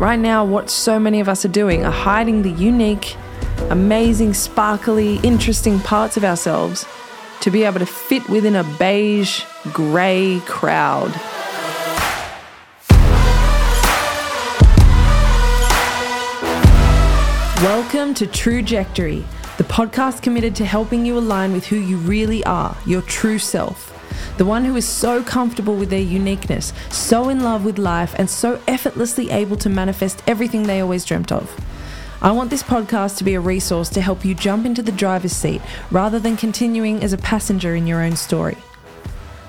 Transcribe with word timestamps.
right 0.00 0.18
now, 0.18 0.42
what 0.42 0.70
so 0.70 0.98
many 0.98 1.20
of 1.20 1.28
us 1.28 1.44
are 1.44 1.48
doing 1.48 1.84
are 1.84 1.92
hiding 1.92 2.40
the 2.40 2.50
unique, 2.50 3.16
amazing, 3.68 4.32
sparkly, 4.32 5.16
interesting 5.18 5.78
parts 5.78 6.16
of 6.16 6.24
ourselves 6.24 6.86
to 7.42 7.50
be 7.50 7.64
able 7.64 7.78
to 7.78 7.86
fit 7.86 8.26
within 8.30 8.56
a 8.56 8.64
beige, 8.78 9.44
grey 9.74 10.40
crowd. 10.46 11.10
Welcome 17.62 18.14
to 18.14 18.26
Trujectory, 18.26 19.22
the 19.58 19.64
podcast 19.64 20.22
committed 20.22 20.56
to 20.56 20.64
helping 20.64 21.04
you 21.04 21.18
align 21.18 21.52
with 21.52 21.66
who 21.66 21.76
you 21.76 21.98
really 21.98 22.42
are, 22.44 22.74
your 22.86 23.02
true 23.02 23.38
self. 23.38 23.89
The 24.40 24.46
one 24.46 24.64
who 24.64 24.74
is 24.74 24.88
so 24.88 25.22
comfortable 25.22 25.76
with 25.76 25.90
their 25.90 26.00
uniqueness, 26.00 26.72
so 26.88 27.28
in 27.28 27.40
love 27.40 27.62
with 27.62 27.76
life, 27.76 28.14
and 28.16 28.30
so 28.30 28.58
effortlessly 28.66 29.28
able 29.28 29.58
to 29.58 29.68
manifest 29.68 30.22
everything 30.26 30.62
they 30.62 30.80
always 30.80 31.04
dreamt 31.04 31.30
of. 31.30 31.54
I 32.22 32.32
want 32.32 32.48
this 32.48 32.62
podcast 32.62 33.18
to 33.18 33.24
be 33.24 33.34
a 33.34 33.40
resource 33.40 33.90
to 33.90 34.00
help 34.00 34.24
you 34.24 34.34
jump 34.34 34.64
into 34.64 34.80
the 34.80 34.92
driver's 34.92 35.34
seat 35.34 35.60
rather 35.90 36.18
than 36.18 36.38
continuing 36.38 37.04
as 37.04 37.12
a 37.12 37.18
passenger 37.18 37.74
in 37.74 37.86
your 37.86 38.00
own 38.00 38.16
story. 38.16 38.56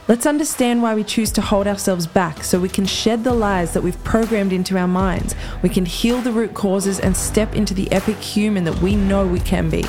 Let's 0.09 0.25
understand 0.25 0.81
why 0.81 0.93
we 0.93 1.05
choose 1.05 1.31
to 1.31 1.41
hold 1.41 1.67
ourselves 1.67 2.05
back 2.05 2.43
so 2.43 2.59
we 2.59 2.67
can 2.67 2.85
shed 2.85 3.23
the 3.23 3.33
lies 3.33 3.71
that 3.71 3.83
we've 3.83 4.03
programmed 4.03 4.51
into 4.51 4.77
our 4.77 4.89
minds. 4.89 5.35
We 5.61 5.69
can 5.69 5.85
heal 5.85 6.19
the 6.19 6.33
root 6.33 6.53
causes 6.53 6.99
and 6.99 7.15
step 7.15 7.55
into 7.55 7.73
the 7.73 7.89
epic 7.93 8.17
human 8.17 8.65
that 8.65 8.81
we 8.81 8.97
know 8.97 9.25
we 9.25 9.39
can 9.39 9.69
be. 9.69 9.85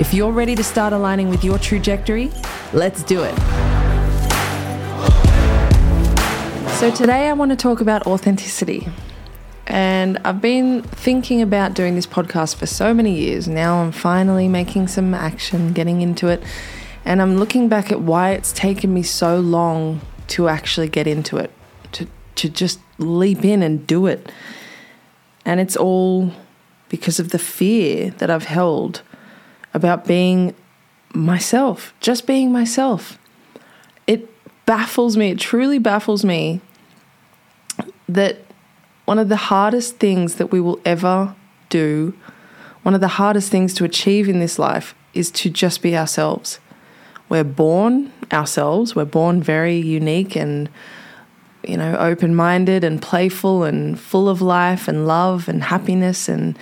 If 0.00 0.12
you're 0.12 0.32
ready 0.32 0.56
to 0.56 0.64
start 0.64 0.92
aligning 0.92 1.28
with 1.28 1.44
your 1.44 1.60
trajectory, 1.60 2.32
let's 2.72 3.04
do 3.04 3.22
it. 3.22 3.67
So, 6.78 6.92
today 6.92 7.28
I 7.28 7.32
want 7.32 7.50
to 7.50 7.56
talk 7.56 7.80
about 7.80 8.06
authenticity. 8.06 8.86
And 9.66 10.16
I've 10.18 10.40
been 10.40 10.82
thinking 10.82 11.42
about 11.42 11.74
doing 11.74 11.96
this 11.96 12.06
podcast 12.06 12.54
for 12.54 12.66
so 12.66 12.94
many 12.94 13.18
years. 13.18 13.48
Now 13.48 13.82
I'm 13.82 13.90
finally 13.90 14.46
making 14.46 14.86
some 14.86 15.12
action, 15.12 15.72
getting 15.72 16.02
into 16.02 16.28
it. 16.28 16.40
And 17.04 17.20
I'm 17.20 17.36
looking 17.36 17.68
back 17.68 17.90
at 17.90 18.02
why 18.02 18.30
it's 18.30 18.52
taken 18.52 18.94
me 18.94 19.02
so 19.02 19.40
long 19.40 20.02
to 20.28 20.46
actually 20.46 20.88
get 20.88 21.08
into 21.08 21.36
it, 21.36 21.50
to, 21.90 22.06
to 22.36 22.48
just 22.48 22.78
leap 22.98 23.44
in 23.44 23.60
and 23.64 23.84
do 23.84 24.06
it. 24.06 24.30
And 25.44 25.58
it's 25.58 25.76
all 25.76 26.30
because 26.88 27.18
of 27.18 27.30
the 27.30 27.40
fear 27.40 28.10
that 28.18 28.30
I've 28.30 28.44
held 28.44 29.02
about 29.74 30.06
being 30.06 30.54
myself, 31.12 31.92
just 31.98 32.24
being 32.24 32.52
myself. 32.52 33.18
It 34.06 34.30
baffles 34.64 35.16
me, 35.16 35.32
it 35.32 35.40
truly 35.40 35.80
baffles 35.80 36.24
me 36.24 36.60
that 38.08 38.38
one 39.04 39.18
of 39.18 39.28
the 39.28 39.36
hardest 39.36 39.96
things 39.96 40.36
that 40.36 40.48
we 40.48 40.60
will 40.60 40.80
ever 40.84 41.34
do, 41.68 42.14
one 42.82 42.94
of 42.94 43.00
the 43.00 43.08
hardest 43.08 43.50
things 43.50 43.74
to 43.74 43.84
achieve 43.84 44.28
in 44.28 44.40
this 44.40 44.58
life 44.58 44.94
is 45.14 45.30
to 45.32 45.50
just 45.50 45.82
be 45.82 45.96
ourselves. 45.96 46.60
We're 47.28 47.44
born 47.44 48.12
ourselves, 48.32 48.94
we're 48.94 49.04
born 49.04 49.42
very 49.42 49.76
unique 49.76 50.36
and 50.36 50.68
you 51.62 51.76
know, 51.76 51.96
open 51.98 52.34
minded 52.34 52.84
and 52.84 53.02
playful 53.02 53.64
and 53.64 53.98
full 53.98 54.28
of 54.28 54.40
life 54.40 54.88
and 54.88 55.06
love 55.06 55.48
and 55.48 55.62
happiness 55.62 56.28
and 56.28 56.58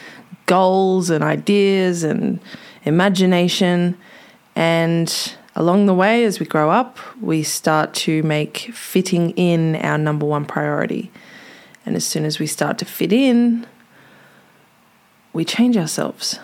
goals 0.47 1.11
and 1.11 1.23
ideas 1.23 2.03
and 2.03 2.41
imagination. 2.85 3.97
And 4.55 5.35
along 5.55 5.87
the 5.87 5.95
way, 5.95 6.25
as 6.25 6.41
we 6.41 6.47
grow 6.47 6.71
up, 6.71 6.99
we 7.21 7.43
start 7.43 7.95
to 7.95 8.23
make 8.23 8.59
fitting 8.73 9.31
in 9.31 9.77
our 9.77 9.99
number 9.99 10.27
one 10.27 10.45
priority. 10.45 11.11
And 11.87 11.97
as 11.97 12.05
soon 12.05 12.25
as 12.25 12.39
we 12.39 12.47
start 12.47 12.79
to 12.79 12.85
fit 12.85 13.13
in, 13.13 13.67
we 15.33 15.45
change 15.45 15.77
ourselves. 15.77 16.39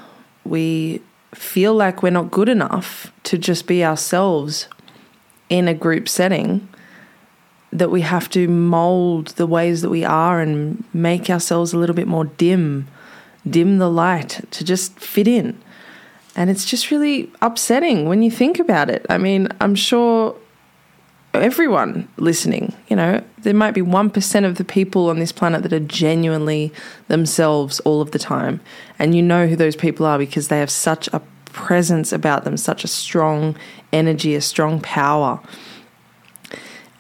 We 0.45 1.03
feel 1.35 1.75
like 1.75 2.03
we're 2.03 2.11
not 2.11 2.31
good 2.31 2.49
enough 2.49 3.13
to 3.25 3.37
just 3.37 3.67
be 3.67 3.85
ourselves 3.85 4.69
in 5.49 5.69
a 5.69 5.75
group 5.75 6.09
setting, 6.09 6.69
that 7.73 7.91
we 7.91 8.03
have 8.03 8.31
to 8.31 8.49
mold 8.49 9.29
the 9.29 9.47
ways 9.47 9.83
that 9.83 9.91
we 9.91 10.05
are 10.05 10.41
and 10.41 10.85
make 10.95 11.29
ourselves 11.29 11.73
a 11.73 11.79
little 11.79 11.97
bit 11.97 12.07
more 12.07 12.25
dim, 12.25 12.87
dim 13.49 13.79
the 13.79 13.91
light 13.91 14.45
to 14.51 14.65
just 14.65 14.99
fit 14.99 15.27
in. 15.27 15.61
And 16.37 16.49
it's 16.49 16.65
just 16.65 16.91
really 16.91 17.31
upsetting 17.43 18.09
when 18.09 18.23
you 18.23 18.31
think 18.31 18.59
about 18.59 18.89
it. 18.89 19.05
I 19.11 19.19
mean, 19.19 19.49
I'm 19.61 19.75
sure 19.75 20.37
everyone 21.41 22.09
listening, 22.19 22.75
you 22.89 22.97
know, 22.97 23.23
there 23.39 23.55
might 23.55 23.73
be 23.73 23.81
1% 23.81 24.45
of 24.45 24.57
the 24.57 24.65
people 24.65 25.09
on 25.09 25.19
this 25.19 25.33
planet 25.33 25.63
that 25.63 25.73
are 25.73 25.81
genuinely 25.81 26.73
themselves 27.09 27.81
all 27.81 28.01
of 28.01 28.11
the 28.11 28.19
time. 28.19 28.61
And 28.99 29.15
you 29.15 29.23
know 29.23 29.47
who 29.47 29.57
those 29.57 29.77
people 29.77 30.05
are 30.05 30.19
because 30.19 30.49
they 30.49 30.59
have 30.59 30.71
such 30.71 31.09
a 31.09 31.23
presence 31.47 32.13
about 32.13 32.45
them, 32.45 32.57
such 32.57 32.85
a 32.85 32.89
strong 32.89 33.57
energy, 33.93 34.35
a 34.35 34.41
strong 34.41 34.81
power. 34.81 35.41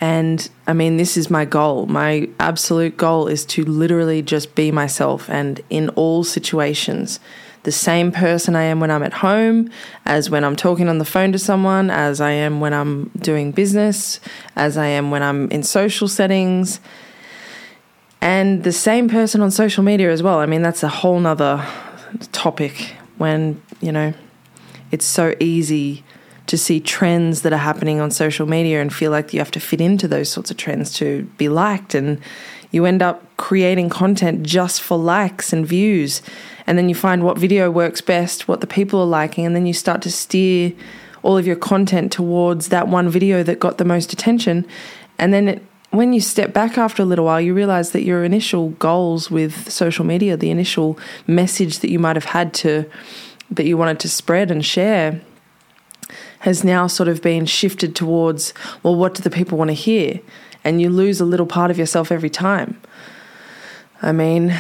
And 0.01 0.49
I 0.67 0.73
mean, 0.73 0.97
this 0.97 1.17
is 1.17 1.31
my 1.31 1.45
goal. 1.45 1.87
My 1.87 2.29
absolute 2.41 2.97
goal 2.97 3.29
is 3.29 3.45
to 3.47 3.65
literally 3.65 4.21
just 4.21 4.55
be 4.55 4.73
myself 4.73 5.31
and 5.31 5.61
in 5.71 5.91
all 5.91 6.25
situations 6.25 7.21
the 7.65 7.73
same 7.73 8.11
person 8.11 8.57
I 8.57 8.65
am 8.65 8.81
when 8.81 8.91
I'm 8.91 9.03
at 9.03 9.13
home, 9.13 9.71
as 10.05 10.29
when 10.31 10.45
I'm 10.45 10.57
talking 10.57 10.89
on 10.89 10.99
the 10.99 11.05
phone 11.05 11.33
to 11.33 11.39
someone, 11.39 11.91
as 11.91 12.21
I 12.21 12.33
am 12.33 12.61
when 12.61 12.75
I'm 12.75 13.11
doing 13.19 13.53
business, 13.53 14.21
as 14.57 14.77
I 14.77 14.87
am 14.87 15.11
when 15.11 15.23
I'm 15.23 15.51
in 15.51 15.63
social 15.63 16.09
settings, 16.09 16.81
and 18.21 18.65
the 18.65 18.73
same 18.73 19.09
person 19.09 19.43
on 19.43 19.51
social 19.51 19.83
media 19.83 20.11
as 20.11 20.23
well. 20.23 20.39
I 20.39 20.47
mean, 20.47 20.63
that's 20.63 20.83
a 20.83 20.89
whole 20.89 21.19
nother 21.19 21.67
topic 22.33 22.95
when, 23.19 23.61
you 23.81 23.93
know, 23.93 24.15
it's 24.91 25.05
so 25.05 25.35
easy 25.41 26.05
to 26.47 26.59
see 26.59 26.81
trends 26.81 27.43
that 27.43 27.53
are 27.53 27.57
happening 27.57 28.01
on 28.01 28.11
social 28.11 28.47
media 28.47 28.81
and 28.81 28.93
feel 28.93 29.11
like 29.11 29.33
you 29.33 29.39
have 29.39 29.51
to 29.53 29.61
fit 29.61 29.81
into 29.81 30.07
those 30.07 30.29
sorts 30.29 30.51
of 30.51 30.57
trends 30.57 30.93
to 30.95 31.23
be 31.39 31.49
liked 31.49 31.95
and 31.95 32.21
you 32.71 32.85
end 32.85 33.03
up 33.03 33.25
creating 33.43 33.89
content 33.91 34.43
just 34.43 34.81
for 34.81 34.97
likes 34.97 35.53
and 35.53 35.67
views 35.67 36.23
and 36.67 36.79
then 36.79 36.89
you 36.89 36.95
find 36.95 37.25
what 37.25 37.39
video 37.39 37.71
works 37.71 38.01
best, 38.01 38.49
what 38.49 38.61
the 38.61 38.67
people 38.67 39.01
are 39.01 39.07
liking, 39.07 39.47
and 39.47 39.55
then 39.57 39.67
you 39.67 39.73
start 39.73 40.03
to 40.03 40.11
steer 40.11 40.73
all 41.23 41.37
of 41.37 41.47
your 41.47 41.57
content 41.57 42.13
towards 42.13 42.69
that 42.69 42.89
one 42.89 43.09
video 43.09 43.43
that 43.43 43.61
got 43.61 43.79
the 43.79 43.85
most 43.85 44.13
attention. 44.13 44.67
And 45.19 45.33
then 45.33 45.49
it, 45.49 45.63
when 45.91 46.13
you 46.13 46.21
step 46.21 46.53
back 46.53 46.79
after 46.79 47.03
a 47.03 47.07
little 47.07 47.25
while, 47.25 47.41
you 47.41 47.55
realize 47.55 47.93
that 47.93 48.03
your 48.03 48.25
initial 48.25 48.71
goals 48.71 49.31
with 49.31 49.71
social 49.71 50.05
media, 50.05 50.37
the 50.37 50.51
initial 50.51 50.99
message 51.27 51.81
that 51.81 51.91
you 51.91 51.99
might 51.99 52.17
have 52.17 52.25
had 52.27 52.55
to, 52.55 52.89
that 53.51 53.67
you 53.67 53.77
wanted 53.77 54.01
to 54.01 54.09
spread 54.09 54.51
and 54.51 54.65
share, 54.65 55.21
has 56.41 56.65
now 56.65 56.87
sort 56.87 57.09
of 57.09 57.23
been 57.23 57.47
shifted 57.47 57.95
towards, 57.95 58.53
well, 58.83 58.97
what 58.97 59.15
do 59.15 59.23
the 59.23 59.31
people 59.31 59.59
want 59.59 59.69
to 59.69 59.75
hear? 59.75 60.21
And 60.65 60.81
you 60.81 60.91
lose 60.91 61.21
a 61.21 61.25
little 61.25 61.47
part 61.47 61.71
of 61.71 61.79
yourself 61.79 62.11
every 62.11 62.31
time. 62.31 62.81
I 64.05 64.11
mean, 64.11 64.53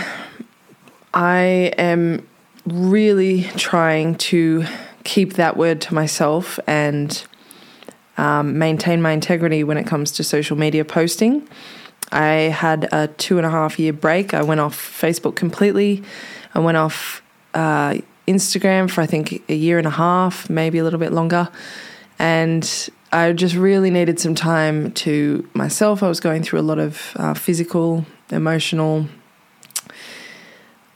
I 1.13 1.73
am 1.77 2.29
really 2.65 3.43
trying 3.57 4.15
to 4.15 4.65
keep 5.03 5.35
that 5.35 5.57
word 5.57 5.81
to 5.81 5.95
myself 5.95 6.61
and 6.69 7.25
um, 8.17 8.57
maintain 8.57 9.03
my 9.03 9.11
integrity 9.11 9.65
when 9.65 9.79
it 9.79 9.85
comes 9.85 10.13
to 10.13 10.23
social 10.23 10.57
media 10.57 10.85
posting. 10.85 11.49
I 12.13 12.53
had 12.55 12.89
a 12.93 13.09
two 13.09 13.39
and 13.39 13.45
a 13.45 13.51
half 13.51 13.81
year 13.81 13.93
break. 13.93 14.33
I 14.33 14.43
went 14.43 14.61
off 14.61 14.77
Facebook 14.77 15.35
completely. 15.35 16.05
I 16.55 16.61
went 16.61 16.77
off 16.77 17.21
uh, 17.55 17.97
Instagram 18.29 18.89
for 18.89 19.01
I 19.01 19.07
think 19.07 19.43
a 19.49 19.55
year 19.55 19.79
and 19.79 19.89
a 19.89 19.91
half, 19.91 20.49
maybe 20.49 20.79
a 20.79 20.85
little 20.85 21.01
bit 21.01 21.13
longer. 21.13 21.49
And 22.17 22.91
I 23.11 23.33
just 23.33 23.57
really 23.57 23.91
needed 23.91 24.21
some 24.21 24.37
time 24.37 24.93
to 24.93 25.49
myself. 25.53 26.05
I 26.05 26.09
was 26.09 26.21
going 26.21 26.45
through 26.45 26.61
a 26.61 26.63
lot 26.63 26.79
of 26.79 27.13
uh, 27.17 27.35
physical, 27.35 28.07
emotional, 28.31 29.09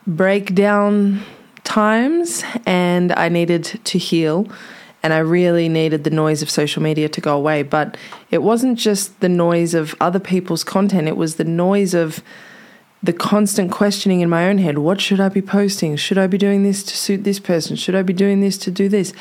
breakdown 0.06 1.22
times 1.64 2.44
and 2.64 3.12
I 3.12 3.28
needed 3.28 3.64
to 3.84 3.98
heal 3.98 4.48
and 5.02 5.12
I 5.12 5.18
really 5.18 5.68
needed 5.68 6.04
the 6.04 6.10
noise 6.10 6.42
of 6.42 6.50
social 6.50 6.82
media 6.82 7.08
to 7.08 7.20
go 7.20 7.36
away. 7.36 7.62
But 7.62 7.96
it 8.30 8.42
wasn't 8.42 8.78
just 8.78 9.20
the 9.20 9.28
noise 9.28 9.74
of 9.74 9.94
other 10.00 10.18
people's 10.18 10.64
content, 10.64 11.08
it 11.08 11.16
was 11.16 11.36
the 11.36 11.44
noise 11.44 11.94
of 11.94 12.22
the 13.02 13.12
constant 13.12 13.70
questioning 13.70 14.20
in 14.20 14.28
my 14.28 14.48
own 14.48 14.58
head 14.58 14.78
what 14.78 15.00
should 15.00 15.20
I 15.20 15.28
be 15.28 15.42
posting? 15.42 15.96
Should 15.96 16.18
I 16.18 16.26
be 16.26 16.38
doing 16.38 16.62
this 16.62 16.82
to 16.84 16.96
suit 16.96 17.24
this 17.24 17.38
person? 17.38 17.76
Should 17.76 17.94
I 17.94 18.02
be 18.02 18.12
doing 18.12 18.40
this 18.40 18.58
to 18.58 18.70
do 18.70 18.88
this? 18.88 19.12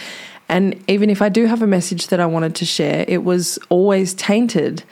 And 0.48 0.84
even 0.88 1.10
if 1.10 1.22
I 1.22 1.30
do 1.30 1.46
have 1.46 1.62
a 1.62 1.68
message 1.68 2.08
that 2.08 2.20
I 2.20 2.26
wanted 2.26 2.56
to 2.56 2.66
share, 2.66 3.06
it 3.08 3.24
was 3.24 3.60
always 3.70 4.14
tainted 4.14 4.84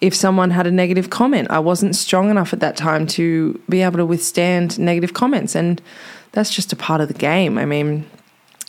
if 0.00 0.14
someone 0.14 0.50
had 0.50 0.66
a 0.66 0.70
negative 0.70 1.10
comment. 1.10 1.50
I 1.50 1.58
wasn't 1.58 1.96
strong 1.96 2.30
enough 2.30 2.52
at 2.52 2.60
that 2.60 2.76
time 2.76 3.06
to 3.08 3.60
be 3.68 3.82
able 3.82 3.98
to 3.98 4.06
withstand 4.06 4.78
negative 4.78 5.14
comments. 5.14 5.54
And 5.54 5.82
that's 6.32 6.54
just 6.54 6.72
a 6.72 6.76
part 6.76 7.00
of 7.00 7.08
the 7.08 7.14
game. 7.14 7.58
I 7.58 7.64
mean, 7.64 8.08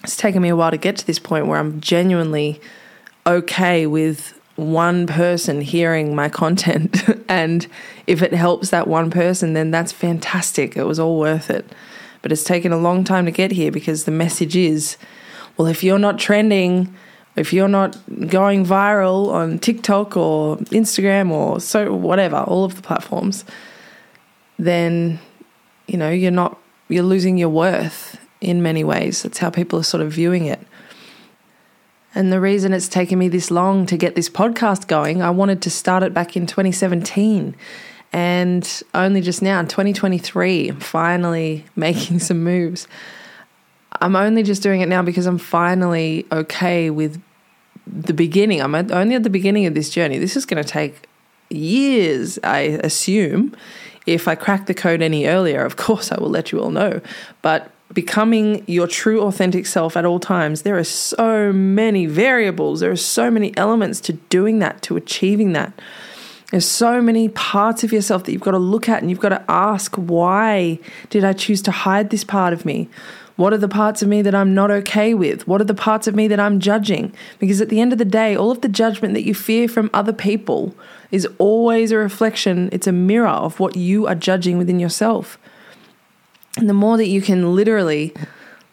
it's 0.03 0.15
taken 0.15 0.41
me 0.41 0.49
a 0.49 0.55
while 0.55 0.71
to 0.71 0.77
get 0.77 0.97
to 0.97 1.07
this 1.07 1.19
point 1.19 1.47
where 1.47 1.59
I'm 1.59 1.79
genuinely 1.81 2.59
okay 3.27 3.85
with 3.85 4.39
one 4.55 5.07
person 5.07 5.61
hearing 5.61 6.15
my 6.15 6.29
content. 6.29 7.03
and 7.29 7.67
if 8.07 8.21
it 8.21 8.33
helps 8.33 8.71
that 8.71 8.87
one 8.87 9.11
person, 9.11 9.53
then 9.53 9.71
that's 9.71 9.91
fantastic. 9.91 10.75
It 10.75 10.83
was 10.83 10.99
all 10.99 11.19
worth 11.19 11.49
it. 11.49 11.65
But 12.21 12.31
it's 12.31 12.43
taken 12.43 12.71
a 12.71 12.77
long 12.77 13.03
time 13.03 13.25
to 13.25 13.31
get 13.31 13.51
here 13.51 13.71
because 13.71 14.03
the 14.03 14.11
message 14.11 14.55
is 14.55 14.97
well, 15.59 15.67
if 15.67 15.83
you're 15.83 15.99
not 15.99 16.17
trending, 16.17 16.95
if 17.39 17.53
you're 17.53 17.67
not 17.67 17.97
going 18.27 18.65
viral 18.65 19.29
on 19.29 19.59
TikTok 19.59 20.17
or 20.17 20.57
Instagram 20.57 21.31
or 21.31 21.59
so 21.59 21.93
whatever, 21.93 22.37
all 22.37 22.65
of 22.65 22.75
the 22.75 22.81
platforms, 22.81 23.45
then 24.57 25.19
you 25.87 25.97
know, 25.97 26.09
you're 26.09 26.31
not 26.31 26.59
you're 26.87 27.03
losing 27.03 27.37
your 27.37 27.49
worth 27.49 28.19
in 28.41 28.61
many 28.61 28.83
ways. 28.83 29.23
That's 29.23 29.37
how 29.37 29.49
people 29.49 29.79
are 29.79 29.83
sort 29.83 30.01
of 30.01 30.11
viewing 30.11 30.45
it. 30.45 30.59
And 32.15 32.31
the 32.31 32.41
reason 32.41 32.73
it's 32.73 32.87
taken 32.87 33.19
me 33.19 33.27
this 33.27 33.51
long 33.51 33.85
to 33.85 33.97
get 33.97 34.15
this 34.15 34.29
podcast 34.29 34.87
going, 34.87 35.21
I 35.21 35.29
wanted 35.29 35.61
to 35.63 35.69
start 35.69 36.03
it 36.03 36.13
back 36.13 36.35
in 36.35 36.47
2017. 36.47 37.55
And 38.11 38.83
only 38.95 39.21
just 39.21 39.43
now, 39.43 39.59
in 39.59 39.67
2023, 39.67 40.69
I'm 40.69 40.79
finally 40.79 41.65
making 41.75 42.19
some 42.19 42.43
moves. 42.43 42.87
I'm 44.01 44.15
only 44.15 44.43
just 44.43 44.63
doing 44.63 44.81
it 44.81 44.89
now 44.89 45.01
because 45.01 45.25
I'm 45.25 45.37
finally 45.37 46.25
okay 46.31 46.89
with 46.89 47.21
the 47.91 48.13
beginning. 48.13 48.61
I'm 48.61 48.75
only 48.75 49.15
at 49.15 49.23
the 49.23 49.29
beginning 49.29 49.65
of 49.65 49.73
this 49.73 49.89
journey. 49.89 50.17
This 50.17 50.35
is 50.35 50.45
going 50.45 50.63
to 50.63 50.69
take 50.69 51.07
years, 51.49 52.39
I 52.43 52.59
assume. 52.83 53.55
If 54.05 54.27
I 54.27 54.35
crack 54.35 54.65
the 54.65 54.73
code 54.73 55.01
any 55.01 55.27
earlier, 55.27 55.63
of 55.63 55.75
course, 55.85 56.11
I 56.11 56.19
will 56.19 56.29
let 56.29 56.51
you 56.51 56.59
all 56.59 56.71
know. 56.71 57.01
But 57.41 57.71
becoming 57.93 58.63
your 58.67 58.87
true 58.87 59.21
authentic 59.21 59.65
self 59.65 59.97
at 59.97 60.05
all 60.05 60.19
times, 60.19 60.61
there 60.61 60.77
are 60.77 60.83
so 60.83 61.51
many 61.51 62.05
variables, 62.05 62.81
there 62.81 62.91
are 62.91 62.95
so 62.95 63.31
many 63.31 63.55
elements 63.57 63.99
to 64.01 64.13
doing 64.13 64.59
that, 64.59 64.81
to 64.83 64.95
achieving 64.95 65.53
that. 65.53 65.73
There's 66.51 66.65
so 66.65 67.01
many 67.01 67.29
parts 67.29 67.83
of 67.83 67.93
yourself 67.93 68.23
that 68.23 68.31
you've 68.31 68.41
got 68.41 68.51
to 68.51 68.57
look 68.57 68.89
at 68.89 69.01
and 69.01 69.09
you've 69.09 69.19
got 69.19 69.29
to 69.29 69.43
ask, 69.47 69.95
why 69.95 70.79
did 71.09 71.23
I 71.23 71.33
choose 71.33 71.61
to 71.63 71.71
hide 71.71 72.09
this 72.09 72.23
part 72.23 72.53
of 72.53 72.65
me? 72.65 72.89
What 73.35 73.53
are 73.53 73.57
the 73.57 73.69
parts 73.69 74.01
of 74.01 74.09
me 74.09 74.21
that 74.23 74.35
I'm 74.35 74.53
not 74.53 74.69
okay 74.69 75.13
with? 75.13 75.47
What 75.47 75.61
are 75.61 75.65
the 75.65 75.73
parts 75.73 76.07
of 76.07 76.15
me 76.15 76.27
that 76.27 76.39
I'm 76.39 76.59
judging? 76.59 77.13
Because 77.37 77.61
at 77.61 77.69
the 77.69 77.79
end 77.79 77.93
of 77.93 77.97
the 77.97 78.03
day, 78.03 78.35
all 78.35 78.51
of 78.51 78.61
the 78.61 78.67
judgment 78.67 79.13
that 79.13 79.25
you 79.25 79.33
fear 79.33 79.69
from 79.69 79.89
other 79.93 80.11
people 80.11 80.75
is 81.11 81.25
always 81.37 81.91
a 81.91 81.97
reflection, 81.97 82.67
it's 82.73 82.87
a 82.87 82.91
mirror 82.91 83.27
of 83.27 83.59
what 83.59 83.77
you 83.77 84.07
are 84.07 84.15
judging 84.15 84.57
within 84.57 84.79
yourself. 84.79 85.37
And 86.57 86.67
the 86.67 86.73
more 86.73 86.97
that 86.97 87.07
you 87.07 87.21
can 87.21 87.55
literally 87.55 88.13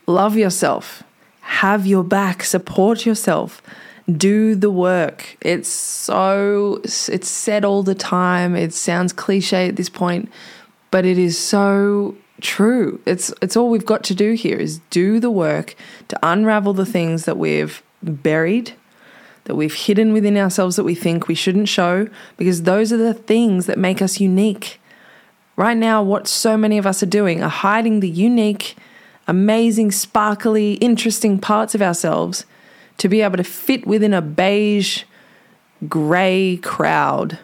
love 0.06 0.36
yourself, 0.36 1.04
have 1.42 1.86
your 1.86 2.02
back, 2.02 2.42
support 2.42 3.06
yourself, 3.06 3.62
do 4.10 4.54
the 4.54 4.70
work. 4.70 5.36
It's 5.40 5.68
so, 5.68 6.80
it's 6.84 7.28
said 7.28 7.64
all 7.64 7.82
the 7.82 7.94
time. 7.94 8.54
It 8.54 8.72
sounds 8.72 9.12
cliche 9.12 9.68
at 9.68 9.76
this 9.76 9.88
point, 9.88 10.30
but 10.90 11.04
it 11.04 11.18
is 11.18 11.36
so 11.38 12.14
true. 12.40 13.00
It's, 13.04 13.32
it's 13.42 13.56
all 13.56 13.68
we've 13.68 13.86
got 13.86 14.04
to 14.04 14.14
do 14.14 14.34
here 14.34 14.58
is 14.58 14.78
do 14.90 15.18
the 15.18 15.30
work 15.30 15.74
to 16.08 16.18
unravel 16.22 16.72
the 16.72 16.86
things 16.86 17.24
that 17.24 17.36
we've 17.36 17.82
buried, 18.02 18.74
that 19.44 19.56
we've 19.56 19.74
hidden 19.74 20.12
within 20.12 20.36
ourselves 20.36 20.76
that 20.76 20.84
we 20.84 20.94
think 20.94 21.26
we 21.26 21.34
shouldn't 21.34 21.68
show, 21.68 22.08
because 22.36 22.62
those 22.62 22.92
are 22.92 22.96
the 22.96 23.14
things 23.14 23.66
that 23.66 23.78
make 23.78 24.00
us 24.00 24.20
unique. 24.20 24.80
Right 25.56 25.76
now, 25.76 26.02
what 26.02 26.28
so 26.28 26.56
many 26.56 26.78
of 26.78 26.86
us 26.86 27.02
are 27.02 27.06
doing 27.06 27.42
are 27.42 27.48
hiding 27.48 28.00
the 28.00 28.08
unique, 28.08 28.76
amazing, 29.26 29.90
sparkly, 29.90 30.74
interesting 30.74 31.38
parts 31.38 31.74
of 31.74 31.82
ourselves 31.82 32.44
to 32.98 33.08
be 33.08 33.22
able 33.22 33.36
to 33.36 33.44
fit 33.44 33.86
within 33.86 34.14
a 34.14 34.22
beige, 34.22 35.04
grey 35.88 36.58
crowd 36.62 37.38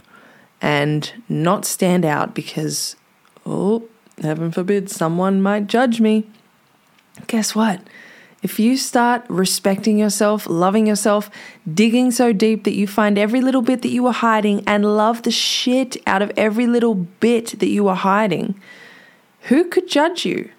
and 0.60 1.12
not 1.28 1.64
stand 1.64 2.04
out 2.04 2.34
because, 2.34 2.96
oh, 3.44 3.88
heaven 4.20 4.50
forbid, 4.50 4.90
someone 4.90 5.42
might 5.42 5.66
judge 5.66 6.00
me. 6.00 6.26
Guess 7.26 7.54
what? 7.54 7.80
If 8.42 8.58
you 8.58 8.76
start 8.76 9.24
respecting 9.28 9.98
yourself, 9.98 10.48
loving 10.48 10.86
yourself, 10.86 11.30
digging 11.72 12.10
so 12.10 12.32
deep 12.32 12.64
that 12.64 12.74
you 12.74 12.88
find 12.88 13.16
every 13.16 13.40
little 13.40 13.62
bit 13.62 13.82
that 13.82 13.90
you 13.90 14.06
are 14.06 14.12
hiding 14.12 14.64
and 14.66 14.96
love 14.96 15.22
the 15.22 15.30
shit 15.30 15.96
out 16.08 16.22
of 16.22 16.32
every 16.36 16.66
little 16.66 16.94
bit 16.94 17.58
that 17.60 17.68
you 17.68 17.86
are 17.86 17.96
hiding, 17.96 18.60
who 19.42 19.64
could 19.64 19.88
judge 19.88 20.24
you? 20.24 20.50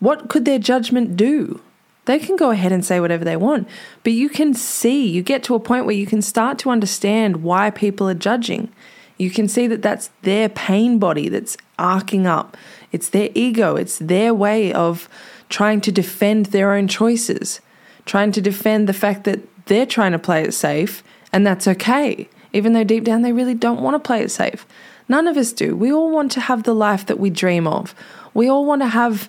What 0.00 0.28
could 0.28 0.44
their 0.44 0.58
judgment 0.58 1.16
do? 1.16 1.60
They 2.04 2.18
can 2.18 2.36
go 2.36 2.50
ahead 2.50 2.72
and 2.72 2.84
say 2.84 2.98
whatever 2.98 3.24
they 3.24 3.36
want, 3.36 3.68
but 4.02 4.12
you 4.12 4.28
can 4.28 4.54
see, 4.54 5.06
you 5.06 5.22
get 5.22 5.44
to 5.44 5.54
a 5.54 5.60
point 5.60 5.86
where 5.86 5.94
you 5.94 6.06
can 6.06 6.20
start 6.20 6.58
to 6.60 6.70
understand 6.70 7.44
why 7.44 7.70
people 7.70 8.08
are 8.08 8.14
judging. 8.14 8.72
You 9.18 9.30
can 9.30 9.46
see 9.46 9.68
that 9.68 9.82
that's 9.82 10.10
their 10.22 10.48
pain 10.48 10.98
body 10.98 11.28
that's 11.28 11.56
arcing 11.78 12.26
up. 12.26 12.56
It's 12.90 13.08
their 13.08 13.30
ego, 13.34 13.76
it's 13.76 13.98
their 13.98 14.34
way 14.34 14.72
of 14.72 15.08
trying 15.48 15.80
to 15.82 15.92
defend 15.92 16.46
their 16.46 16.72
own 16.72 16.88
choices, 16.88 17.60
trying 18.04 18.32
to 18.32 18.40
defend 18.40 18.88
the 18.88 18.92
fact 18.92 19.24
that 19.24 19.40
they're 19.66 19.86
trying 19.86 20.12
to 20.12 20.18
play 20.18 20.42
it 20.42 20.54
safe 20.54 21.04
and 21.32 21.46
that's 21.46 21.68
okay, 21.68 22.28
even 22.52 22.72
though 22.72 22.84
deep 22.84 23.04
down 23.04 23.22
they 23.22 23.32
really 23.32 23.54
don't 23.54 23.80
want 23.80 23.94
to 23.94 24.06
play 24.06 24.22
it 24.22 24.30
safe. 24.30 24.66
None 25.08 25.26
of 25.26 25.36
us 25.36 25.52
do. 25.52 25.76
We 25.76 25.92
all 25.92 26.10
want 26.10 26.32
to 26.32 26.40
have 26.40 26.64
the 26.64 26.74
life 26.74 27.06
that 27.06 27.18
we 27.18 27.30
dream 27.30 27.66
of. 27.66 27.94
We 28.34 28.48
all 28.48 28.64
want 28.64 28.82
to 28.82 28.88
have 28.88 29.28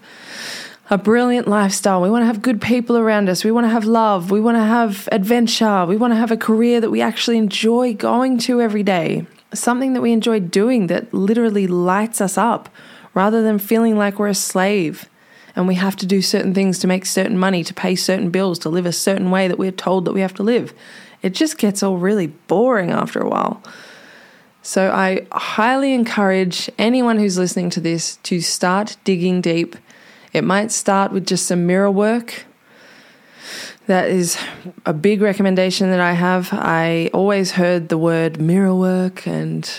a 0.90 0.98
brilliant 0.98 1.48
lifestyle. 1.48 2.02
We 2.02 2.10
want 2.10 2.24
to 2.24 2.28
have 2.28 2.42
good 2.42 2.62
people 2.62 2.98
around 2.98 3.30
us. 3.30 3.44
We 3.44 3.52
want 3.52 3.66
to 3.66 3.70
have 3.70 3.86
love. 3.86 4.32
We 4.32 4.42
want 4.42 4.58
to 4.58 4.64
have 4.64 5.08
adventure. 5.12 5.86
We 5.86 5.96
want 5.96 6.12
to 6.12 6.18
have 6.18 6.32
a 6.32 6.38
career 6.38 6.82
that 6.82 6.92
we 6.92 7.02
actually 7.02 7.38
enjoy 7.38 7.94
going 7.94 8.38
to 8.40 8.62
every 8.62 8.84
day. 8.84 9.26
Something 9.54 9.94
that 9.94 10.02
we 10.02 10.12
enjoy 10.12 10.40
doing 10.40 10.88
that 10.88 11.14
literally 11.14 11.68
lights 11.68 12.20
us 12.20 12.38
up 12.38 12.70
rather 13.14 13.42
than 13.42 13.60
feeling 13.60 13.98
like 13.98 14.20
we're 14.20 14.28
a 14.28 14.36
slave 14.36 15.08
and 15.56 15.68
we 15.68 15.76
have 15.76 15.96
to 15.98 16.06
do 16.06 16.22
certain 16.22 16.54
things 16.54 16.80
to 16.80 16.88
make 16.88 17.06
certain 17.06 17.38
money, 17.38 17.64
to 17.64 17.74
pay 17.74 17.96
certain 17.96 18.30
bills, 18.32 18.58
to 18.60 18.70
live 18.70 18.86
a 18.86 18.92
certain 18.92 19.30
way 19.30 19.48
that 19.48 19.60
we're 19.60 19.72
told 19.72 20.06
that 20.06 20.14
we 20.14 20.22
have 20.22 20.34
to 20.34 20.44
live. 20.44 20.74
It 21.22 21.34
just 21.34 21.58
gets 21.58 21.84
all 21.84 21.98
really 21.98 22.28
boring 22.28 22.92
after 22.92 23.20
a 23.20 23.30
while. 23.30 23.62
So 24.64 24.92
I 24.92 25.28
highly 25.32 25.94
encourage 25.94 26.70
anyone 26.78 27.20
who's 27.20 27.38
listening 27.38 27.70
to 27.72 27.80
this 27.80 28.18
to 28.24 28.42
start 28.42 28.98
digging 29.04 29.42
deep. 29.42 29.76
It 30.34 30.44
might 30.44 30.72
start 30.72 31.12
with 31.12 31.28
just 31.28 31.46
some 31.46 31.68
mirror 31.68 31.92
work. 31.92 32.46
That 33.86 34.10
is 34.10 34.38
a 34.86 34.94
big 34.94 35.22
recommendation 35.22 35.90
that 35.92 36.00
I 36.00 36.14
have. 36.14 36.50
I 36.52 37.10
always 37.14 37.52
heard 37.52 37.90
the 37.90 37.98
word 37.98 38.42
mirror 38.42 38.74
work 38.74 39.28
and 39.28 39.70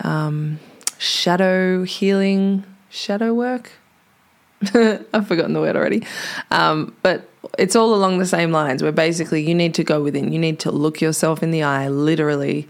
um, 0.00 0.60
shadow 0.98 1.82
healing, 1.84 2.64
shadow 2.88 3.34
work. 3.34 3.72
I've 4.74 5.26
forgotten 5.26 5.54
the 5.54 5.60
word 5.60 5.74
already. 5.74 6.04
Um, 6.50 6.94
but 7.02 7.28
it's 7.58 7.74
all 7.74 7.94
along 7.94 8.18
the 8.18 8.26
same 8.26 8.52
lines 8.52 8.82
where 8.82 8.92
basically 8.92 9.46
you 9.46 9.54
need 9.54 9.74
to 9.74 9.84
go 9.84 10.02
within, 10.02 10.32
you 10.32 10.38
need 10.38 10.58
to 10.60 10.70
look 10.70 11.00
yourself 11.00 11.42
in 11.42 11.50
the 11.50 11.62
eye, 11.62 11.88
literally, 11.88 12.68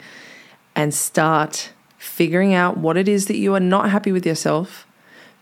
and 0.75 0.95
start 0.95 1.71
figuring 1.99 2.55
out 2.55 2.77
what 2.77 2.97
it 2.97 3.09
is 3.09 3.27
that 3.27 3.37
you 3.37 3.55
are 3.55 3.61
not 3.61 3.91
happy 3.91 4.13
with 4.13 4.25
yourself, 4.27 4.87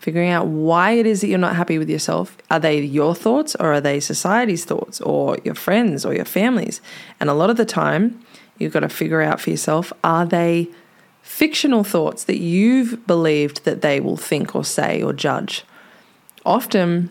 figuring 0.05 0.31
out 0.31 0.47
why 0.47 0.93
it 0.93 1.07
is 1.07 1.21
that 1.23 1.29
you're 1.29 1.39
not 1.39 1.57
happy 1.57 1.79
with 1.79 1.89
yourself. 1.89 2.37
Are 2.51 2.61
they 2.61 2.81
your 2.81 3.15
thoughts 3.15 3.55
or 3.57 3.73
are 3.73 3.81
they 3.81 4.01
society's 4.01 4.65
thoughts 4.65 5.01
or 5.01 5.39
your 5.45 5.55
friends 5.55 6.05
or 6.05 6.13
your 6.15 6.27
families? 6.27 6.81
And 7.21 7.31
a 7.31 7.35
lot 7.35 7.49
of 7.51 7.57
the 7.57 7.65
time, 7.65 8.21
you've 8.59 8.73
got 8.73 8.81
to 8.81 8.89
figure 8.89 9.23
out 9.23 9.41
for 9.41 9.51
yourself 9.51 9.93
are 10.05 10.27
they 10.27 10.69
fictional 11.23 11.85
thoughts 11.85 12.25
that 12.25 12.39
you've 12.39 13.07
believed 13.07 13.65
that 13.65 13.81
they 13.81 13.99
will 13.99 14.19
think 14.19 14.55
or 14.55 14.65
say 14.65 15.03
or 15.03 15.13
judge? 15.13 15.65
often 16.45 17.11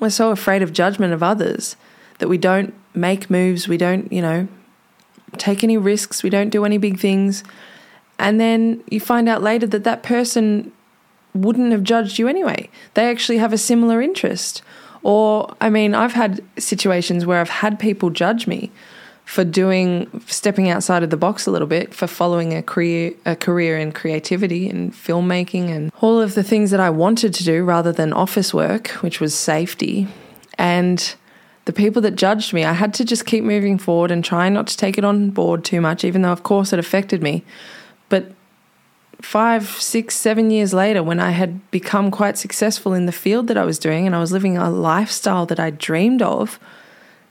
we're 0.00 0.10
so 0.10 0.30
afraid 0.30 0.62
of 0.62 0.72
judgment 0.72 1.12
of 1.12 1.22
others 1.22 1.76
that 2.18 2.28
we 2.28 2.38
don't 2.38 2.74
make 2.94 3.28
moves, 3.28 3.66
we 3.66 3.76
don't, 3.76 4.12
you 4.12 4.22
know, 4.22 4.46
take 5.36 5.64
any 5.64 5.76
risks, 5.76 6.22
we 6.22 6.30
don't 6.30 6.50
do 6.50 6.64
any 6.64 6.78
big 6.78 6.98
things. 6.98 7.42
And 8.18 8.40
then 8.40 8.82
you 8.90 9.00
find 9.00 9.28
out 9.28 9.42
later 9.42 9.66
that 9.66 9.84
that 9.84 10.02
person 10.02 10.72
wouldn't 11.34 11.72
have 11.72 11.82
judged 11.82 12.18
you 12.18 12.28
anyway. 12.28 12.68
They 12.94 13.10
actually 13.10 13.38
have 13.38 13.52
a 13.52 13.58
similar 13.58 14.00
interest. 14.00 14.62
Or, 15.02 15.54
I 15.60 15.68
mean, 15.68 15.94
I've 15.94 16.14
had 16.14 16.42
situations 16.58 17.26
where 17.26 17.40
I've 17.40 17.50
had 17.50 17.78
people 17.78 18.10
judge 18.10 18.46
me 18.46 18.70
for 19.24 19.44
doing 19.44 20.22
stepping 20.26 20.68
outside 20.68 21.02
of 21.02 21.10
the 21.10 21.16
box 21.16 21.46
a 21.46 21.50
little 21.50 21.66
bit 21.66 21.94
for 21.94 22.06
following 22.06 22.52
a 22.52 22.62
career 22.62 23.12
a 23.24 23.34
career 23.34 23.78
in 23.78 23.90
creativity 23.90 24.68
and 24.68 24.92
filmmaking 24.92 25.70
and 25.70 25.90
all 26.00 26.20
of 26.20 26.34
the 26.34 26.42
things 26.42 26.70
that 26.70 26.80
I 26.80 26.90
wanted 26.90 27.32
to 27.34 27.44
do 27.44 27.64
rather 27.64 27.90
than 27.90 28.12
office 28.12 28.52
work 28.52 28.88
which 29.00 29.20
was 29.20 29.34
safety 29.34 30.08
and 30.58 31.14
the 31.64 31.72
people 31.72 32.02
that 32.02 32.16
judged 32.16 32.52
me 32.52 32.64
I 32.64 32.74
had 32.74 32.92
to 32.94 33.04
just 33.04 33.24
keep 33.24 33.44
moving 33.44 33.78
forward 33.78 34.10
and 34.10 34.22
try 34.22 34.50
not 34.50 34.66
to 34.66 34.76
take 34.76 34.98
it 34.98 35.04
on 35.04 35.30
board 35.30 35.64
too 35.64 35.80
much 35.80 36.04
even 36.04 36.20
though 36.20 36.32
of 36.32 36.42
course 36.42 36.74
it 36.74 36.78
affected 36.78 37.22
me 37.22 37.44
but 38.10 38.30
five 39.24 39.68
six 39.68 40.14
seven 40.14 40.50
years 40.50 40.74
later 40.74 41.02
when 41.02 41.18
I 41.18 41.30
had 41.30 41.70
become 41.70 42.10
quite 42.10 42.36
successful 42.38 42.92
in 42.92 43.06
the 43.06 43.12
field 43.12 43.46
that 43.48 43.56
I 43.56 43.64
was 43.64 43.78
doing 43.78 44.06
and 44.06 44.14
I 44.14 44.20
was 44.20 44.32
living 44.32 44.56
a 44.56 44.70
lifestyle 44.70 45.46
that 45.46 45.58
I 45.58 45.70
dreamed 45.70 46.22
of 46.22 46.60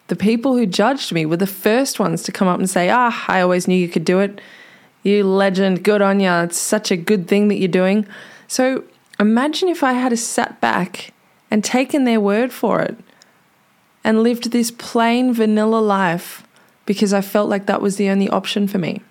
The 0.07 0.15
people 0.15 0.57
who 0.57 0.65
judged 0.65 1.13
me 1.13 1.25
were 1.25 1.37
the 1.37 1.47
first 1.47 1.99
ones 1.99 2.23
to 2.23 2.31
come 2.31 2.47
up 2.47 2.59
and 2.59 2.69
say, 2.69 2.89
Ah, 2.89 3.23
I 3.27 3.41
always 3.41 3.67
knew 3.67 3.77
you 3.77 3.87
could 3.87 4.05
do 4.05 4.19
it. 4.19 4.41
You 5.01 5.23
legend, 5.23 5.83
good 5.83 6.01
on 6.01 6.19
you. 6.19 6.29
It's 6.29 6.57
such 6.57 6.91
a 6.91 6.97
good 6.97 7.27
thing 7.27 7.47
that 7.47 7.55
you're 7.55 7.67
doing. 7.67 8.05
So 8.47 8.83
imagine 9.19 9.69
if 9.69 9.83
I 9.83 9.93
had 9.93 10.17
sat 10.19 10.59
back 10.59 11.13
and 11.49 11.63
taken 11.63 12.03
their 12.03 12.19
word 12.19 12.51
for 12.51 12.81
it 12.81 12.97
and 14.03 14.23
lived 14.23 14.51
this 14.51 14.71
plain 14.71 15.33
vanilla 15.33 15.79
life 15.79 16.45
because 16.85 17.13
I 17.13 17.21
felt 17.21 17.49
like 17.49 17.65
that 17.67 17.81
was 17.81 17.95
the 17.95 18.09
only 18.09 18.29
option 18.29 18.67
for 18.67 18.77
me. 18.77 19.01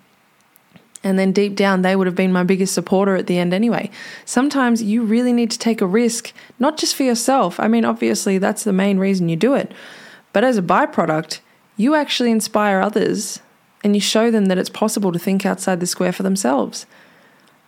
And 1.03 1.19
then 1.19 1.33
deep 1.33 1.55
down, 1.55 1.81
they 1.81 1.95
would 1.95 2.07
have 2.07 2.15
been 2.15 2.31
my 2.31 2.43
biggest 2.43 2.73
supporter 2.73 3.15
at 3.15 3.27
the 3.27 3.37
end 3.37 3.53
anyway. 3.53 3.91
Sometimes 4.23 4.81
you 4.81 5.03
really 5.03 5.33
need 5.33 5.51
to 5.51 5.59
take 5.59 5.81
a 5.81 5.85
risk, 5.85 6.31
not 6.59 6.77
just 6.77 6.95
for 6.95 7.03
yourself. 7.03 7.59
I 7.59 7.67
mean, 7.67 7.83
obviously, 7.83 8.37
that's 8.37 8.63
the 8.63 8.71
main 8.71 8.97
reason 8.97 9.27
you 9.27 9.35
do 9.35 9.53
it. 9.53 9.73
But 10.31 10.45
as 10.45 10.57
a 10.57 10.61
byproduct, 10.61 11.41
you 11.75 11.93
actually 11.93 12.31
inspire 12.31 12.79
others 12.79 13.41
and 13.83 13.95
you 13.95 14.01
show 14.01 14.31
them 14.31 14.45
that 14.45 14.57
it's 14.57 14.69
possible 14.69 15.11
to 15.11 15.19
think 15.19 15.45
outside 15.45 15.79
the 15.79 15.87
square 15.87 16.13
for 16.13 16.23
themselves. 16.23 16.85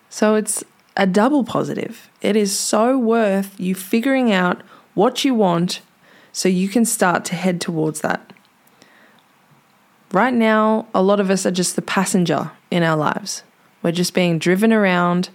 So 0.09 0.35
it's 0.35 0.63
a 0.95 1.05
double 1.05 1.43
positive. 1.43 2.09
It 2.21 2.37
is 2.37 2.57
so 2.57 2.97
worth 2.97 3.59
you 3.59 3.75
figuring 3.75 4.31
out 4.31 4.61
what 4.93 5.25
you 5.25 5.33
want 5.33 5.81
so 6.31 6.47
you 6.47 6.69
can 6.69 6.85
start 6.85 7.25
to 7.25 7.35
head 7.35 7.59
towards 7.59 8.01
that. 8.01 8.31
Right 10.11 10.33
now, 10.33 10.87
a 10.93 11.01
lot 11.01 11.19
of 11.19 11.29
us 11.29 11.45
are 11.45 11.51
just 11.51 11.75
the 11.75 11.81
passenger 11.81 12.51
in 12.75 12.83
our 12.83 12.97
lives. 12.97 13.43
We're 13.81 13.93
just 13.93 14.13
being 14.13 14.37
driven 14.37 14.73
around 14.73 15.29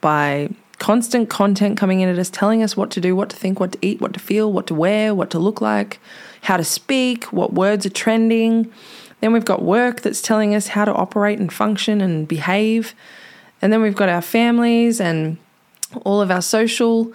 by 0.00 0.48
constant 0.78 1.28
content 1.28 1.76
coming 1.76 2.00
in 2.00 2.08
at 2.08 2.18
us, 2.18 2.30
telling 2.30 2.62
us 2.62 2.76
what 2.76 2.90
to 2.92 3.00
do, 3.00 3.14
what 3.14 3.28
to 3.28 3.36
think, 3.36 3.60
what 3.60 3.72
to 3.72 3.78
eat, 3.82 4.00
what 4.00 4.14
to 4.14 4.20
feel, 4.20 4.50
what 4.50 4.66
to 4.68 4.74
wear, 4.74 5.14
what 5.14 5.30
to 5.30 5.38
look 5.38 5.60
like, 5.60 6.00
how 6.42 6.56
to 6.56 6.64
speak, 6.64 7.24
what 7.32 7.52
words 7.52 7.84
are 7.84 7.90
trending. 7.90 8.72
Then 9.20 9.34
we've 9.34 9.44
got 9.44 9.62
work 9.62 10.00
that's 10.00 10.22
telling 10.22 10.54
us 10.54 10.68
how 10.68 10.86
to 10.86 10.92
operate 10.94 11.38
and 11.38 11.52
function 11.52 12.00
and 12.00 12.26
behave. 12.26 12.94
And 13.60 13.70
then 13.70 13.82
we've 13.82 13.96
got 13.96 14.08
our 14.08 14.22
families 14.22 15.00
and 15.00 15.36
all 16.04 16.22
of 16.22 16.30
our 16.30 16.42
social 16.42 17.12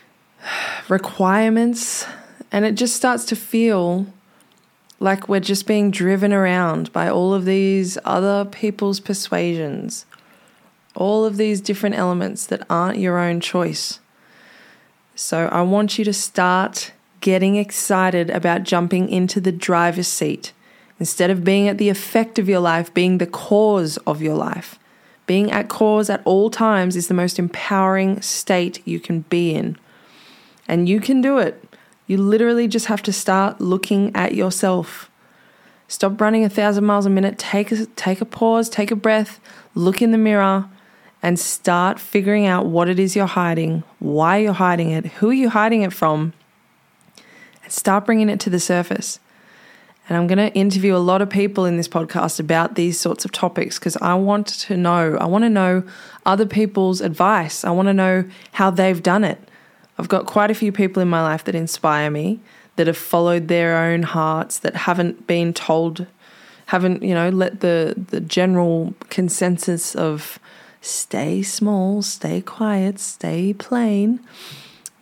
requirements. 0.88 2.06
And 2.50 2.64
it 2.64 2.76
just 2.76 2.96
starts 2.96 3.26
to 3.26 3.36
feel 3.36 4.06
like 4.98 5.28
we're 5.28 5.40
just 5.40 5.66
being 5.66 5.90
driven 5.90 6.32
around 6.32 6.92
by 6.92 7.08
all 7.08 7.34
of 7.34 7.44
these 7.44 7.98
other 8.04 8.44
people's 8.44 9.00
persuasions, 9.00 10.06
all 10.94 11.24
of 11.24 11.36
these 11.36 11.60
different 11.60 11.96
elements 11.96 12.46
that 12.46 12.64
aren't 12.70 12.98
your 12.98 13.18
own 13.18 13.40
choice. 13.40 14.00
So 15.14 15.48
I 15.48 15.62
want 15.62 15.98
you 15.98 16.04
to 16.04 16.12
start 16.12 16.92
getting 17.20 17.56
excited 17.56 18.30
about 18.30 18.62
jumping 18.62 19.08
into 19.08 19.40
the 19.40 19.52
driver's 19.52 20.08
seat 20.08 20.52
instead 20.98 21.30
of 21.30 21.44
being 21.44 21.68
at 21.68 21.78
the 21.78 21.88
effect 21.88 22.38
of 22.38 22.48
your 22.48 22.60
life, 22.60 22.92
being 22.94 23.18
the 23.18 23.26
cause 23.26 23.96
of 23.98 24.22
your 24.22 24.36
life. 24.36 24.78
Being 25.26 25.50
at 25.50 25.68
cause 25.68 26.08
at 26.08 26.22
all 26.24 26.50
times 26.50 26.96
is 26.96 27.08
the 27.08 27.14
most 27.14 27.38
empowering 27.38 28.22
state 28.22 28.80
you 28.86 29.00
can 29.00 29.20
be 29.22 29.54
in. 29.54 29.76
And 30.68 30.88
you 30.88 31.00
can 31.00 31.20
do 31.20 31.38
it. 31.38 31.62
You 32.06 32.18
literally 32.18 32.68
just 32.68 32.86
have 32.86 33.02
to 33.02 33.12
start 33.12 33.60
looking 33.60 34.14
at 34.14 34.34
yourself. 34.34 35.10
Stop 35.88 36.20
running 36.20 36.44
a 36.44 36.48
thousand 36.48 36.84
miles 36.84 37.06
a 37.06 37.10
minute. 37.10 37.38
Take 37.38 37.72
a, 37.72 37.86
take 37.86 38.20
a 38.20 38.24
pause, 38.24 38.68
take 38.68 38.90
a 38.90 38.96
breath, 38.96 39.40
look 39.74 40.00
in 40.00 40.12
the 40.12 40.18
mirror, 40.18 40.68
and 41.22 41.38
start 41.38 41.98
figuring 41.98 42.46
out 42.46 42.66
what 42.66 42.88
it 42.88 42.98
is 42.98 43.16
you're 43.16 43.26
hiding, 43.26 43.82
why 43.98 44.36
you're 44.38 44.52
hiding 44.52 44.90
it, 44.90 45.06
who 45.06 45.30
are 45.30 45.34
you 45.34 45.50
hiding 45.50 45.82
it 45.82 45.92
from, 45.92 46.32
and 47.64 47.72
start 47.72 48.06
bringing 48.06 48.28
it 48.28 48.38
to 48.40 48.50
the 48.50 48.60
surface. 48.60 49.18
And 50.08 50.16
I'm 50.16 50.28
going 50.28 50.38
to 50.38 50.56
interview 50.56 50.94
a 50.94 50.98
lot 50.98 51.20
of 51.20 51.28
people 51.28 51.64
in 51.64 51.76
this 51.76 51.88
podcast 51.88 52.38
about 52.38 52.76
these 52.76 52.98
sorts 53.00 53.24
of 53.24 53.32
topics 53.32 53.78
because 53.78 53.96
I 53.96 54.14
want 54.14 54.46
to 54.46 54.76
know. 54.76 55.16
I 55.16 55.26
want 55.26 55.42
to 55.42 55.50
know 55.50 55.82
other 56.24 56.46
people's 56.46 57.00
advice. 57.00 57.64
I 57.64 57.70
want 57.70 57.88
to 57.88 57.94
know 57.94 58.24
how 58.52 58.70
they've 58.70 59.02
done 59.02 59.24
it. 59.24 59.40
I've 59.98 60.08
got 60.08 60.26
quite 60.26 60.50
a 60.50 60.54
few 60.54 60.72
people 60.72 61.02
in 61.02 61.08
my 61.08 61.22
life 61.22 61.44
that 61.44 61.54
inspire 61.54 62.10
me, 62.10 62.40
that 62.76 62.86
have 62.86 62.96
followed 62.96 63.48
their 63.48 63.76
own 63.78 64.02
hearts, 64.02 64.58
that 64.60 64.76
haven't 64.76 65.26
been 65.26 65.54
told, 65.54 66.06
haven't, 66.66 67.02
you 67.02 67.14
know, 67.14 67.30
let 67.30 67.60
the, 67.60 67.94
the 67.96 68.20
general 68.20 68.94
consensus 69.08 69.94
of 69.94 70.38
stay 70.82 71.42
small, 71.42 72.02
stay 72.02 72.40
quiet, 72.40 72.98
stay 72.98 73.52
plain 73.54 74.20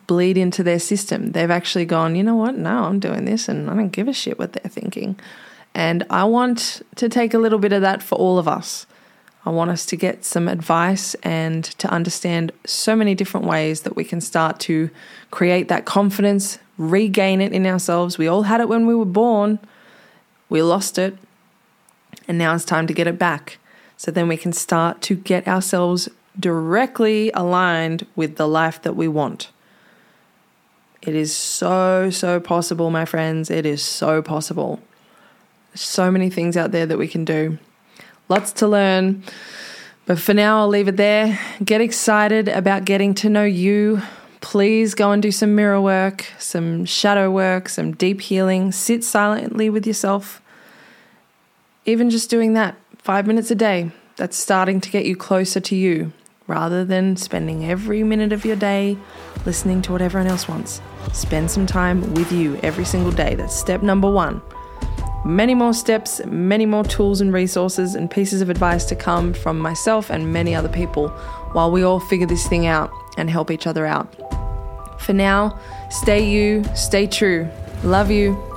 bleed 0.06 0.36
into 0.36 0.62
their 0.62 0.78
system. 0.78 1.32
They've 1.32 1.50
actually 1.50 1.84
gone, 1.84 2.16
you 2.16 2.22
know 2.22 2.36
what? 2.36 2.56
No, 2.56 2.84
I'm 2.84 3.00
doing 3.00 3.24
this 3.24 3.48
and 3.48 3.70
I 3.70 3.74
don't 3.74 3.90
give 3.90 4.08
a 4.08 4.12
shit 4.12 4.38
what 4.38 4.52
they're 4.52 4.70
thinking. 4.70 5.18
And 5.74 6.04
I 6.10 6.24
want 6.24 6.82
to 6.96 7.08
take 7.08 7.34
a 7.34 7.38
little 7.38 7.58
bit 7.58 7.72
of 7.72 7.82
that 7.82 8.02
for 8.02 8.16
all 8.16 8.38
of 8.38 8.46
us. 8.46 8.86
I 9.46 9.50
want 9.50 9.70
us 9.70 9.84
to 9.86 9.96
get 9.96 10.24
some 10.24 10.48
advice 10.48 11.14
and 11.22 11.64
to 11.64 11.88
understand 11.88 12.52
so 12.64 12.96
many 12.96 13.14
different 13.14 13.46
ways 13.46 13.82
that 13.82 13.94
we 13.94 14.04
can 14.04 14.20
start 14.20 14.58
to 14.60 14.88
create 15.30 15.68
that 15.68 15.84
confidence, 15.84 16.58
regain 16.78 17.40
it 17.42 17.52
in 17.52 17.66
ourselves. 17.66 18.16
We 18.16 18.26
all 18.26 18.44
had 18.44 18.60
it 18.60 18.68
when 18.68 18.86
we 18.86 18.94
were 18.94 19.04
born, 19.04 19.58
we 20.48 20.62
lost 20.62 20.98
it, 20.98 21.18
and 22.26 22.38
now 22.38 22.54
it's 22.54 22.64
time 22.64 22.86
to 22.86 22.94
get 22.94 23.06
it 23.06 23.18
back. 23.18 23.58
So 23.96 24.10
then 24.10 24.28
we 24.28 24.36
can 24.36 24.52
start 24.52 25.02
to 25.02 25.14
get 25.14 25.46
ourselves 25.46 26.08
directly 26.40 27.30
aligned 27.32 28.06
with 28.16 28.36
the 28.36 28.48
life 28.48 28.80
that 28.82 28.96
we 28.96 29.08
want. 29.08 29.50
It 31.02 31.14
is 31.14 31.36
so, 31.36 32.08
so 32.08 32.40
possible, 32.40 32.90
my 32.90 33.04
friends. 33.04 33.50
It 33.50 33.66
is 33.66 33.82
so 33.82 34.22
possible. 34.22 34.80
so 35.74 36.10
many 36.10 36.30
things 36.30 36.56
out 36.56 36.70
there 36.70 36.86
that 36.86 36.98
we 36.98 37.08
can 37.08 37.24
do. 37.24 37.58
Lots 38.28 38.52
to 38.52 38.66
learn. 38.66 39.22
But 40.06 40.18
for 40.18 40.34
now, 40.34 40.60
I'll 40.60 40.68
leave 40.68 40.88
it 40.88 40.96
there. 40.96 41.38
Get 41.64 41.80
excited 41.80 42.48
about 42.48 42.84
getting 42.84 43.14
to 43.16 43.28
know 43.28 43.44
you. 43.44 44.02
Please 44.40 44.94
go 44.94 45.12
and 45.12 45.22
do 45.22 45.32
some 45.32 45.54
mirror 45.54 45.80
work, 45.80 46.26
some 46.38 46.84
shadow 46.84 47.30
work, 47.30 47.68
some 47.68 47.92
deep 47.92 48.20
healing. 48.20 48.72
Sit 48.72 49.02
silently 49.02 49.70
with 49.70 49.86
yourself. 49.86 50.42
Even 51.86 52.10
just 52.10 52.28
doing 52.28 52.52
that 52.54 52.76
five 52.98 53.26
minutes 53.26 53.50
a 53.50 53.54
day, 53.54 53.90
that's 54.16 54.36
starting 54.36 54.80
to 54.80 54.90
get 54.90 55.06
you 55.06 55.16
closer 55.16 55.60
to 55.60 55.76
you 55.76 56.12
rather 56.46 56.84
than 56.84 57.16
spending 57.16 57.64
every 57.64 58.02
minute 58.02 58.32
of 58.32 58.44
your 58.44 58.56
day 58.56 58.98
listening 59.46 59.80
to 59.82 59.92
what 59.92 60.02
everyone 60.02 60.30
else 60.30 60.46
wants. 60.46 60.80
Spend 61.12 61.50
some 61.50 61.66
time 61.66 62.14
with 62.14 62.30
you 62.30 62.58
every 62.62 62.84
single 62.84 63.12
day. 63.12 63.34
That's 63.34 63.54
step 63.54 63.82
number 63.82 64.10
one. 64.10 64.42
Many 65.24 65.54
more 65.54 65.72
steps, 65.72 66.20
many 66.26 66.66
more 66.66 66.84
tools 66.84 67.22
and 67.22 67.32
resources 67.32 67.94
and 67.94 68.10
pieces 68.10 68.42
of 68.42 68.50
advice 68.50 68.84
to 68.86 68.94
come 68.94 69.32
from 69.32 69.58
myself 69.58 70.10
and 70.10 70.32
many 70.32 70.54
other 70.54 70.68
people 70.68 71.08
while 71.52 71.70
we 71.70 71.82
all 71.82 71.98
figure 71.98 72.26
this 72.26 72.46
thing 72.46 72.66
out 72.66 72.90
and 73.16 73.30
help 73.30 73.50
each 73.50 73.66
other 73.66 73.86
out. 73.86 74.06
For 75.00 75.14
now, 75.14 75.58
stay 75.90 76.28
you, 76.28 76.62
stay 76.74 77.06
true. 77.06 77.48
Love 77.84 78.10
you. 78.10 78.53